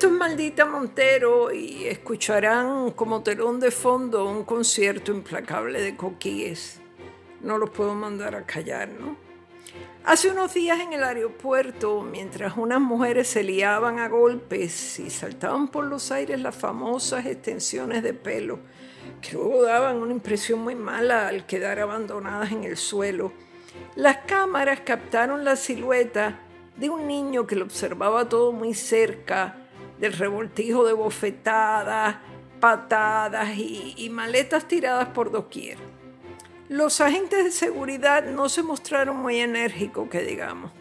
Esto 0.00 0.14
es 0.14 0.18
Maldita 0.18 0.64
Montero 0.64 1.52
y 1.52 1.84
escucharán 1.84 2.92
como 2.92 3.22
telón 3.22 3.60
de 3.60 3.70
fondo 3.70 4.24
un 4.24 4.44
concierto 4.44 5.12
implacable 5.12 5.78
de 5.82 5.94
coquíes. 5.94 6.80
No 7.42 7.58
los 7.58 7.68
puedo 7.68 7.94
mandar 7.94 8.34
a 8.34 8.46
callar, 8.46 8.88
¿no? 8.88 9.18
Hace 10.06 10.30
unos 10.30 10.54
días 10.54 10.80
en 10.80 10.94
el 10.94 11.04
aeropuerto, 11.04 12.00
mientras 12.00 12.56
unas 12.56 12.80
mujeres 12.80 13.28
se 13.28 13.42
liaban 13.42 13.98
a 13.98 14.08
golpes 14.08 14.98
y 14.98 15.10
saltaban 15.10 15.68
por 15.68 15.84
los 15.84 16.10
aires 16.10 16.40
las 16.40 16.56
famosas 16.56 17.26
extensiones 17.26 18.02
de 18.02 18.14
pelo, 18.14 18.58
que 19.20 19.34
luego 19.34 19.64
daban 19.64 19.96
una 19.96 20.14
impresión 20.14 20.60
muy 20.60 20.76
mala 20.76 21.28
al 21.28 21.44
quedar 21.44 21.78
abandonadas 21.78 22.52
en 22.52 22.64
el 22.64 22.78
suelo, 22.78 23.34
las 23.96 24.16
cámaras 24.26 24.80
captaron 24.80 25.44
la 25.44 25.56
silueta 25.56 26.40
de 26.78 26.88
un 26.88 27.06
niño 27.06 27.46
que 27.46 27.56
lo 27.56 27.66
observaba 27.66 28.30
todo 28.30 28.52
muy 28.52 28.72
cerca, 28.72 29.59
del 30.00 30.14
revoltijo 30.14 30.84
de 30.84 30.94
bofetadas, 30.94 32.16
patadas 32.58 33.56
y, 33.56 33.94
y 33.96 34.10
maletas 34.10 34.66
tiradas 34.66 35.08
por 35.08 35.30
doquier. 35.30 35.78
Los 36.68 37.00
agentes 37.00 37.44
de 37.44 37.50
seguridad 37.50 38.24
no 38.24 38.48
se 38.48 38.62
mostraron 38.62 39.16
muy 39.16 39.38
enérgicos, 39.38 40.08
que 40.08 40.22
digamos. 40.22 40.72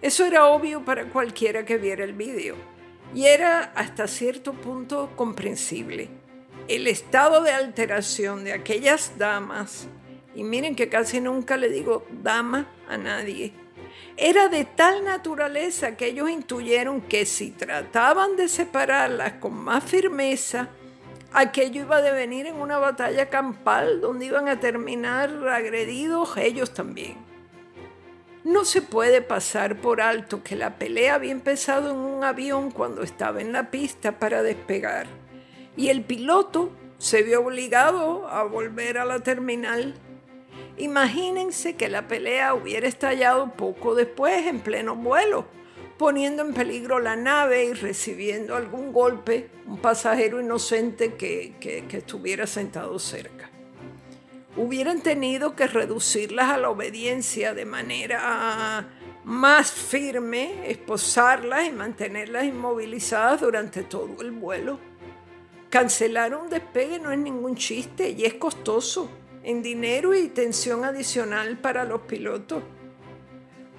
Eso 0.00 0.24
era 0.24 0.46
obvio 0.46 0.84
para 0.84 1.06
cualquiera 1.06 1.64
que 1.64 1.76
viera 1.76 2.04
el 2.04 2.12
vídeo 2.12 2.54
y 3.14 3.24
era 3.24 3.72
hasta 3.74 4.06
cierto 4.06 4.52
punto 4.52 5.10
comprensible. 5.16 6.08
El 6.68 6.86
estado 6.86 7.42
de 7.42 7.50
alteración 7.50 8.44
de 8.44 8.52
aquellas 8.52 9.16
damas, 9.16 9.88
y 10.34 10.44
miren 10.44 10.76
que 10.76 10.88
casi 10.88 11.20
nunca 11.20 11.56
le 11.56 11.70
digo 11.70 12.06
dama 12.22 12.68
a 12.88 12.98
nadie, 12.98 13.54
era 14.16 14.48
de 14.48 14.64
tal 14.64 15.04
naturaleza 15.04 15.96
que 15.96 16.06
ellos 16.06 16.30
intuyeron 16.30 17.00
que 17.00 17.24
si 17.26 17.50
trataban 17.50 18.36
de 18.36 18.48
separarlas 18.48 19.34
con 19.34 19.54
más 19.54 19.84
firmeza, 19.84 20.68
aquello 21.32 21.82
iba 21.82 21.96
a 21.96 22.02
devenir 22.02 22.46
en 22.46 22.56
una 22.56 22.78
batalla 22.78 23.28
campal 23.28 24.00
donde 24.00 24.26
iban 24.26 24.48
a 24.48 24.60
terminar 24.60 25.30
agredidos 25.48 26.36
ellos 26.36 26.74
también. 26.74 27.16
No 28.44 28.64
se 28.64 28.82
puede 28.82 29.20
pasar 29.20 29.80
por 29.80 30.00
alto 30.00 30.42
que 30.42 30.56
la 30.56 30.78
pelea 30.78 31.14
había 31.14 31.32
empezado 31.32 31.90
en 31.90 31.98
un 31.98 32.24
avión 32.24 32.70
cuando 32.70 33.02
estaba 33.02 33.40
en 33.40 33.52
la 33.52 33.70
pista 33.70 34.18
para 34.18 34.42
despegar 34.42 35.06
y 35.76 35.90
el 35.90 36.02
piloto 36.02 36.72
se 36.98 37.22
vio 37.22 37.46
obligado 37.46 38.26
a 38.28 38.42
volver 38.42 38.98
a 38.98 39.04
la 39.04 39.20
terminal. 39.20 39.94
Imagínense 40.78 41.76
que 41.76 41.88
la 41.88 42.08
pelea 42.08 42.54
hubiera 42.54 42.86
estallado 42.86 43.52
poco 43.52 43.94
después 43.94 44.46
en 44.46 44.60
pleno 44.60 44.94
vuelo 44.94 45.46
poniendo 45.98 46.42
en 46.42 46.54
peligro 46.54 47.00
la 47.00 47.16
nave 47.16 47.64
y 47.64 47.72
recibiendo 47.72 48.54
algún 48.54 48.92
golpe 48.92 49.50
un 49.66 49.78
pasajero 49.78 50.40
inocente 50.40 51.14
que, 51.14 51.84
estuviera 51.90 52.46
sentado 52.46 52.98
cerca. 53.00 53.50
Hubieran 54.56 55.02
tenido 55.02 55.54
que 55.56 55.66
reducirlas 55.66 56.50
a 56.50 56.56
la 56.56 56.70
obediencia 56.70 57.52
de 57.52 57.64
manera 57.64 58.88
más 59.24 59.70
firme, 59.72 60.70
esposarlas 60.70 61.66
y 61.66 61.72
mantenerlas 61.72 62.44
inmovilizadas 62.44 63.40
durante 63.40 63.82
todo 63.82 64.22
el 64.22 64.30
vuelo. 64.30 64.78
Cancelar 65.68 66.34
un 66.34 66.48
despegue 66.48 66.98
no 66.98 67.12
es 67.12 67.18
ningún 67.18 67.56
chiste 67.56 68.10
y 68.10 68.24
es 68.24 68.34
costoso 68.34 69.10
en 69.48 69.62
dinero 69.62 70.14
y 70.14 70.28
tensión 70.28 70.84
adicional 70.84 71.56
para 71.56 71.84
los 71.84 72.02
pilotos. 72.02 72.62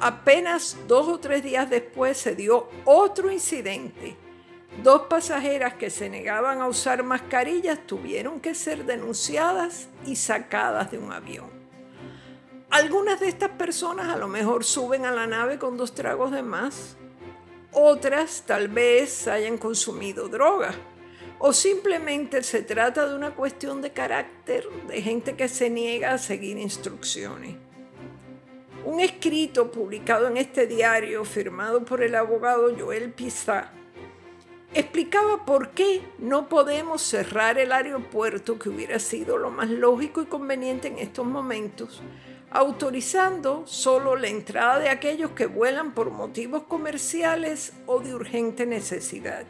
Apenas 0.00 0.78
dos 0.88 1.06
o 1.08 1.20
tres 1.20 1.42
días 1.42 1.68
después 1.68 2.16
se 2.16 2.34
dio 2.34 2.70
otro 2.86 3.30
incidente. 3.30 4.16
Dos 4.82 5.02
pasajeras 5.10 5.74
que 5.74 5.90
se 5.90 6.08
negaban 6.08 6.62
a 6.62 6.68
usar 6.68 7.02
mascarillas 7.02 7.86
tuvieron 7.86 8.40
que 8.40 8.54
ser 8.54 8.86
denunciadas 8.86 9.88
y 10.06 10.16
sacadas 10.16 10.90
de 10.90 10.96
un 10.96 11.12
avión. 11.12 11.50
Algunas 12.70 13.20
de 13.20 13.28
estas 13.28 13.50
personas 13.50 14.08
a 14.08 14.16
lo 14.16 14.26
mejor 14.26 14.64
suben 14.64 15.04
a 15.04 15.12
la 15.12 15.26
nave 15.26 15.58
con 15.58 15.76
dos 15.76 15.94
tragos 15.94 16.32
de 16.32 16.42
más. 16.42 16.96
Otras 17.72 18.44
tal 18.46 18.68
vez 18.68 19.28
hayan 19.28 19.58
consumido 19.58 20.28
droga. 20.28 20.74
O 21.40 21.52
simplemente 21.52 22.42
se 22.42 22.62
trata 22.62 23.08
de 23.08 23.14
una 23.14 23.34
cuestión 23.34 23.80
de 23.80 23.92
carácter 23.92 24.68
de 24.88 25.00
gente 25.00 25.36
que 25.36 25.48
se 25.48 25.70
niega 25.70 26.12
a 26.12 26.18
seguir 26.18 26.58
instrucciones. 26.58 27.54
Un 28.84 29.00
escrito 29.00 29.70
publicado 29.70 30.26
en 30.26 30.36
este 30.36 30.66
diario, 30.66 31.24
firmado 31.24 31.84
por 31.84 32.02
el 32.02 32.16
abogado 32.16 32.74
Joel 32.76 33.12
Pizá, 33.12 33.70
explicaba 34.74 35.44
por 35.44 35.70
qué 35.70 36.02
no 36.18 36.48
podemos 36.48 37.02
cerrar 37.02 37.56
el 37.58 37.70
aeropuerto, 37.70 38.58
que 38.58 38.68
hubiera 38.68 38.98
sido 38.98 39.38
lo 39.38 39.50
más 39.50 39.70
lógico 39.70 40.22
y 40.22 40.26
conveniente 40.26 40.88
en 40.88 40.98
estos 40.98 41.24
momentos, 41.24 42.02
autorizando 42.50 43.64
solo 43.66 44.16
la 44.16 44.26
entrada 44.26 44.80
de 44.80 44.88
aquellos 44.88 45.30
que 45.32 45.46
vuelan 45.46 45.92
por 45.94 46.10
motivos 46.10 46.64
comerciales 46.64 47.74
o 47.86 48.00
de 48.00 48.14
urgente 48.14 48.66
necesidad. 48.66 49.46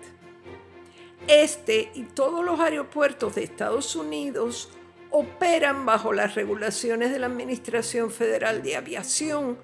Este 1.28 1.91
y 1.94 2.05
todos 2.05 2.43
los 2.43 2.59
aeropuertos 2.59 3.34
de 3.34 3.44
Estados 3.44 3.94
Unidos 3.94 4.71
operan 5.11 5.84
bajo 5.84 6.15
las 6.15 6.34
regulaciones 6.34 7.12
de 7.12 7.19
la 7.19 7.27
Administración 7.27 8.11
Federal 8.11 8.62
de 8.62 8.77
Aviación 8.77 9.59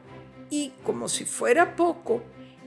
y, 0.50 0.74
como 0.84 1.08
si 1.08 1.24
fuera 1.24 1.74
poco, 1.74 2.22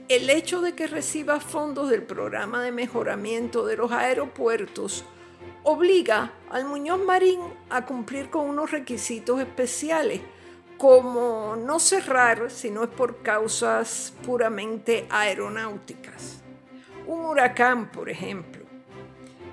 el 0.08 0.28
hecho 0.30 0.60
de 0.60 0.74
que 0.74 0.88
reciba 0.88 1.38
fondos 1.38 1.90
del 1.90 2.02
programa 2.02 2.60
de 2.60 2.72
mejoramiento 2.72 3.64
de 3.66 3.76
los 3.76 3.92
aeropuertos 3.92 5.04
obliga 5.62 6.32
al 6.50 6.64
Muñoz 6.64 6.98
Marín 6.98 7.40
a 7.70 7.86
cumplir 7.86 8.30
con 8.30 8.48
unos 8.48 8.72
requisitos 8.72 9.38
especiales, 9.40 10.22
como 10.76 11.54
no 11.54 11.78
cerrar 11.78 12.50
si 12.50 12.72
no 12.72 12.82
es 12.82 12.90
por 12.90 13.22
causas 13.22 14.12
puramente 14.26 15.06
aeronáuticas. 15.08 16.42
Un 17.06 17.26
huracán, 17.26 17.92
por 17.92 18.10
ejemplo 18.10 18.67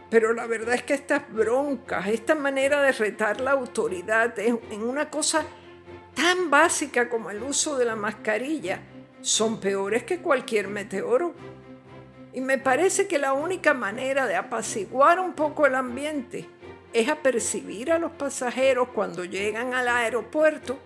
pero 0.09 0.33
la 0.33 0.45
verdad 0.45 0.75
es 0.75 0.83
que 0.83 0.93
estas 0.93 1.31
broncas, 1.31 2.07
esta 2.07 2.35
manera 2.35 2.81
de 2.81 2.91
retar 2.91 3.41
la 3.41 3.51
autoridad 3.51 4.37
en 4.39 4.83
una 4.83 5.09
cosa 5.09 5.45
tan 6.13 6.49
básica 6.49 7.09
como 7.09 7.31
el 7.31 7.41
uso 7.43 7.77
de 7.77 7.85
la 7.85 7.95
mascarilla, 7.95 8.81
son 9.21 9.59
peores 9.59 10.03
que 10.03 10.19
cualquier 10.19 10.67
meteoro. 10.67 11.33
Y 12.33 12.41
me 12.41 12.57
parece 12.57 13.07
que 13.07 13.17
la 13.17 13.33
única 13.33 13.73
manera 13.73 14.27
de 14.27 14.35
apaciguar 14.35 15.19
un 15.19 15.33
poco 15.33 15.65
el 15.65 15.75
ambiente 15.75 16.47
es 16.93 17.09
apercibir 17.09 17.91
a 17.91 17.99
los 17.99 18.11
pasajeros 18.11 18.89
cuando 18.89 19.25
llegan 19.25 19.73
al 19.73 19.87
aeropuerto 19.87 20.77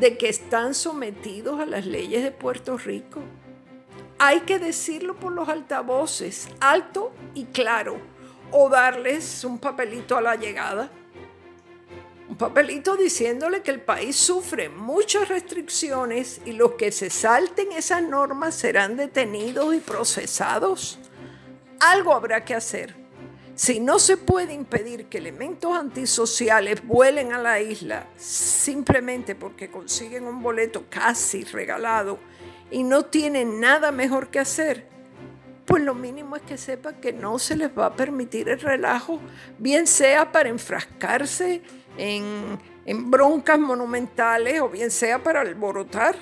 de 0.00 0.18
que 0.18 0.28
están 0.28 0.74
sometidos 0.74 1.60
a 1.60 1.66
las 1.66 1.86
leyes 1.86 2.22
de 2.22 2.32
Puerto 2.32 2.76
Rico. 2.76 3.20
Hay 4.18 4.40
que 4.40 4.58
decirlo 4.58 5.16
por 5.16 5.32
los 5.32 5.48
altavoces, 5.48 6.48
alto 6.60 7.12
y 7.34 7.44
claro 7.46 8.17
o 8.50 8.68
darles 8.68 9.44
un 9.44 9.58
papelito 9.58 10.16
a 10.16 10.20
la 10.20 10.36
llegada. 10.36 10.90
Un 12.28 12.36
papelito 12.36 12.96
diciéndole 12.96 13.62
que 13.62 13.70
el 13.70 13.80
país 13.80 14.16
sufre 14.16 14.68
muchas 14.68 15.28
restricciones 15.28 16.40
y 16.44 16.52
los 16.52 16.72
que 16.72 16.92
se 16.92 17.10
salten 17.10 17.72
esas 17.72 18.02
normas 18.02 18.54
serán 18.54 18.96
detenidos 18.96 19.74
y 19.74 19.80
procesados. 19.80 20.98
Algo 21.80 22.14
habrá 22.14 22.44
que 22.44 22.54
hacer. 22.54 22.94
Si 23.54 23.80
no 23.80 23.98
se 23.98 24.16
puede 24.16 24.52
impedir 24.52 25.06
que 25.06 25.18
elementos 25.18 25.76
antisociales 25.76 26.86
vuelen 26.86 27.32
a 27.32 27.38
la 27.38 27.60
isla 27.60 28.06
simplemente 28.16 29.34
porque 29.34 29.68
consiguen 29.68 30.26
un 30.26 30.42
boleto 30.42 30.84
casi 30.88 31.42
regalado 31.42 32.20
y 32.70 32.84
no 32.84 33.06
tienen 33.06 33.58
nada 33.58 33.90
mejor 33.90 34.28
que 34.28 34.38
hacer, 34.38 34.86
pues 35.68 35.82
lo 35.82 35.94
mínimo 35.94 36.34
es 36.34 36.42
que 36.42 36.56
sepa 36.56 36.94
que 36.94 37.12
no 37.12 37.38
se 37.38 37.54
les 37.54 37.70
va 37.78 37.86
a 37.86 37.94
permitir 37.94 38.48
el 38.48 38.58
relajo, 38.58 39.20
bien 39.58 39.86
sea 39.86 40.32
para 40.32 40.48
enfrascarse 40.48 41.60
en, 41.98 42.58
broncas 43.10 43.58
monumentales 43.58 44.62
o 44.62 44.70
bien 44.70 44.90
sea 44.90 45.22
para 45.22 45.42
alborotar, 45.42 46.16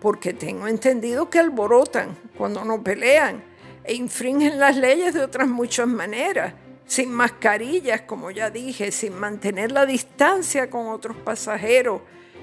porque 0.00 0.32
tengo 0.32 0.66
entendido 0.66 1.28
que 1.28 1.38
alborotan 1.38 2.16
cuando 2.38 2.64
no 2.64 2.82
pelean 2.82 3.44
e 3.84 3.92
infringen 3.92 4.58
las 4.58 4.74
leyes 4.74 5.12
de 5.12 5.20
otras 5.20 5.48
muchas 5.48 5.86
maneras, 5.86 6.54
sin 6.86 7.12
mascarillas, 7.12 8.00
como 8.02 8.30
ya 8.30 8.48
dije, 8.48 8.90
sin 8.90 9.12
mantener 9.20 9.70
la 9.70 9.84
distancia 9.84 10.70
con 10.70 10.88
otros 10.88 11.14
pasajeros 11.18 12.00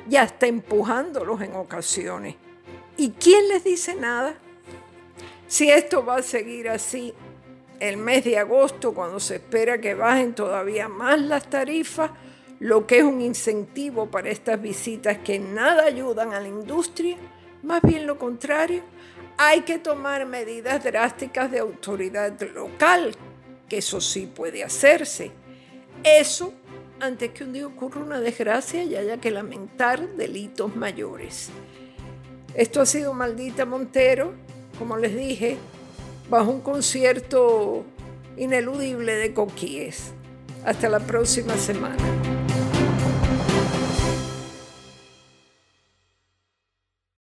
y 0.08 0.18
hasta 0.18 0.46
empujándolos 0.46 1.42
en 1.42 1.56
ocasiones. 1.56 2.36
¿Y 2.98 3.10
quién 3.14 3.48
les 3.48 3.64
dice 3.64 3.96
nada? 3.96 4.36
Si 5.48 5.70
esto 5.70 6.04
va 6.06 6.18
a 6.18 6.22
seguir 6.24 6.70
así 6.70 7.14
el 7.80 7.98
mes 7.98 8.24
de 8.24 8.38
agosto, 8.38 8.94
cuando 8.94 9.20
se 9.20 9.36
espera 9.36 9.80
que 9.80 9.94
bajen 9.94 10.34
todavía 10.34 10.88
más 10.88 11.22
las 11.22 11.50
tarifas, 11.50 12.12
lo 12.60 12.88
que 12.88 13.00
es 13.00 13.04
un 13.04 13.22
incentivo 13.22 14.10
para 14.10 14.30
estas 14.30 14.62
visitas 14.62 15.18
que 15.20 15.40
nada 15.40 15.84
ayudan 15.84 16.34
a 16.34 16.40
la 16.40 16.48
industria, 16.48 17.18
más 17.64 17.82
bien 17.82 18.08
lo 18.08 18.18
contrario, 18.18 18.84
hay 19.38 19.62
que 19.62 19.80
tomar 19.80 20.26
medidas 20.26 20.84
drásticas 20.84 21.52
de 21.52 21.60
autoridad 21.60 22.40
local, 22.54 23.16
que 23.68 23.80
eso 23.80 24.00
sí 24.00 24.28
puede 24.34 24.64
hacerse. 24.64 25.32
Eso 26.04 26.54
antes 27.00 27.32
que 27.32 27.44
un 27.44 27.54
día 27.54 27.68
ocurra 27.68 28.02
una 28.02 28.20
desgracia 28.20 28.84
y 28.84 28.96
haya 28.96 29.18
que 29.18 29.32
lamentar 29.32 30.08
delitos 30.16 30.76
mayores. 30.76 31.50
Esto 32.54 32.82
ha 32.82 32.86
sido 32.86 33.14
Maldita 33.14 33.66
Montero, 33.66 34.34
como 34.78 34.98
les 34.98 35.16
dije, 35.16 35.58
bajo 36.30 36.52
un 36.52 36.62
concierto 36.62 37.84
ineludible 38.38 39.16
de 39.16 39.34
coquíes. 39.34 40.14
Hasta 40.66 40.90
la 40.90 41.00
próxima 41.00 41.56
semana. 41.58 42.15